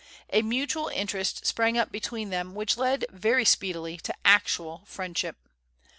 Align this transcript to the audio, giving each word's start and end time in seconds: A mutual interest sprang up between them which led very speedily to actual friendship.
A 0.33 0.41
mutual 0.41 0.87
interest 0.87 1.45
sprang 1.45 1.77
up 1.77 1.91
between 1.91 2.31
them 2.31 2.55
which 2.55 2.75
led 2.75 3.05
very 3.11 3.45
speedily 3.45 3.97
to 3.97 4.15
actual 4.25 4.81
friendship. 4.87 5.37